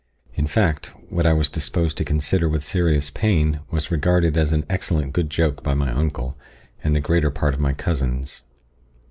In 0.33 0.47
fact, 0.47 0.93
what 1.09 1.27
I 1.27 1.33
was 1.33 1.47
disposed 1.47 1.95
to 1.99 2.03
consider 2.03 2.49
with 2.49 2.63
serious 2.63 3.11
pain, 3.11 3.59
was 3.69 3.91
regarded 3.91 4.35
as 4.35 4.51
an 4.51 4.65
excellent 4.67 5.13
good 5.13 5.29
joke 5.29 5.61
by 5.61 5.75
my 5.75 5.91
uncle, 5.91 6.35
and 6.83 6.95
the 6.95 6.99
greater 7.01 7.29
part 7.29 7.53
of 7.53 7.59
my 7.59 7.73
cousins. 7.73 8.41